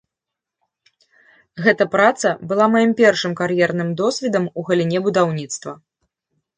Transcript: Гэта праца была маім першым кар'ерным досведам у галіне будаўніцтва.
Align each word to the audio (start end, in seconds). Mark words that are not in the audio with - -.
Гэта 1.65 1.83
праца 1.97 2.33
была 2.53 2.65
маім 2.79 2.91
першым 3.05 3.31
кар'ерным 3.43 3.95
досведам 4.03 4.53
у 4.55 4.69
галіне 4.73 4.99
будаўніцтва. 5.09 5.71